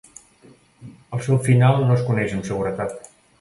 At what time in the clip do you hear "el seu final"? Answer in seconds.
1.17-1.83